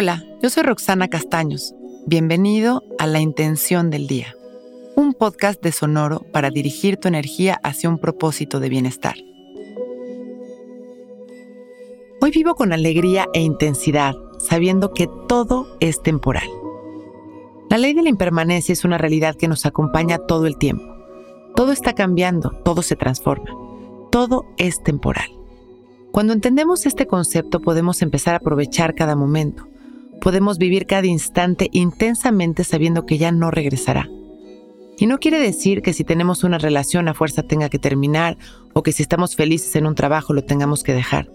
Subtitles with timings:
[0.00, 1.74] Hola, yo soy Roxana Castaños.
[2.06, 4.36] Bienvenido a La Intención del Día,
[4.94, 9.16] un podcast de Sonoro para dirigir tu energía hacia un propósito de bienestar.
[12.20, 16.48] Hoy vivo con alegría e intensidad, sabiendo que todo es temporal.
[17.68, 20.94] La ley de la impermanencia es una realidad que nos acompaña todo el tiempo.
[21.56, 23.50] Todo está cambiando, todo se transforma.
[24.12, 25.26] Todo es temporal.
[26.12, 29.66] Cuando entendemos este concepto podemos empezar a aprovechar cada momento
[30.20, 34.08] podemos vivir cada instante intensamente sabiendo que ya no regresará.
[34.98, 38.36] Y no quiere decir que si tenemos una relación a fuerza tenga que terminar
[38.74, 41.30] o que si estamos felices en un trabajo lo tengamos que dejar.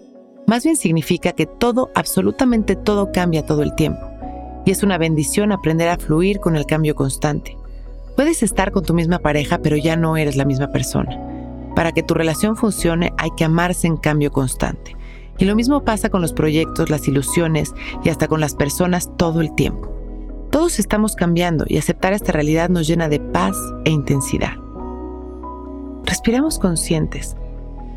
[0.46, 4.02] Más bien significa que todo, absolutamente todo cambia todo el tiempo.
[4.66, 7.56] Y es una bendición aprender a fluir con el cambio constante.
[8.16, 11.18] Puedes estar con tu misma pareja pero ya no eres la misma persona.
[11.74, 14.94] Para que tu relación funcione hay que amarse en cambio constante.
[15.38, 19.40] Y lo mismo pasa con los proyectos, las ilusiones y hasta con las personas todo
[19.40, 19.90] el tiempo.
[20.50, 24.52] Todos estamos cambiando y aceptar esta realidad nos llena de paz e intensidad.
[26.04, 27.34] Respiramos conscientes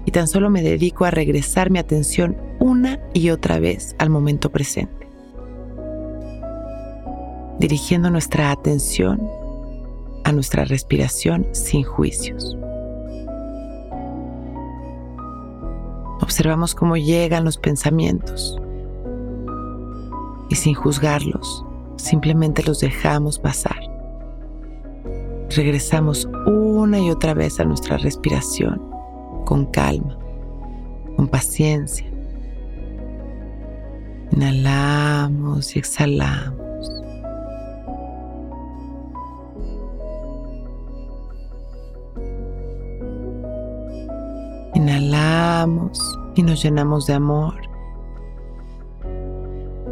[0.06, 4.50] y tan solo me dedico a regresar mi atención una y otra vez al momento
[4.52, 5.08] presente,
[7.60, 9.22] dirigiendo nuestra atención
[10.24, 12.58] a nuestra respiración sin juicios.
[16.28, 18.59] Observamos cómo llegan los pensamientos
[20.50, 21.63] y sin juzgarlos,
[21.96, 23.79] simplemente los dejamos pasar.
[25.56, 28.81] Regresamos una y otra vez a nuestra respiración
[29.46, 30.18] con calma,
[31.16, 32.06] con paciencia.
[34.34, 36.56] Inhalamos y exhalamos.
[44.78, 47.56] Inhalamos y nos llenamos de amor.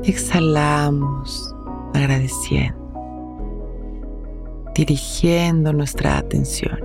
[0.04, 1.56] Exhalamos
[1.96, 2.78] agradeciendo,
[4.76, 6.80] dirigiendo nuestra atención.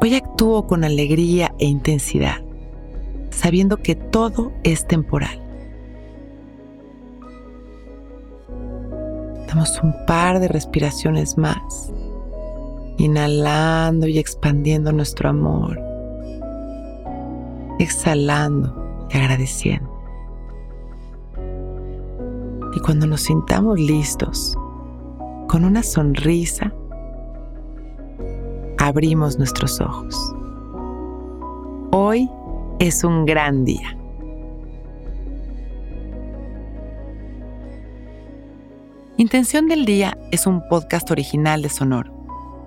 [0.00, 2.42] Hoy actúo con alegría e intensidad,
[3.30, 5.40] sabiendo que todo es temporal.
[9.46, 11.92] Damos un par de respiraciones más
[12.98, 15.80] inhalando y expandiendo nuestro amor,
[17.78, 19.88] exhalando y agradeciendo.
[22.74, 24.56] Y cuando nos sintamos listos,
[25.48, 26.72] con una sonrisa,
[28.78, 30.34] abrimos nuestros ojos.
[31.92, 32.28] Hoy
[32.80, 33.96] es un gran día.
[39.16, 42.17] Intención del Día es un podcast original de Sonoro.